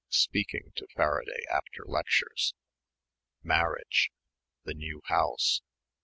speaking 0.09 0.71
to 0.75 0.87
Faraday 0.95 1.43
after 1.51 1.83
lectures. 1.85 2.55
Marriage... 3.45 4.09
the 4.63 4.73
new 4.73 4.99
house 5.05 5.61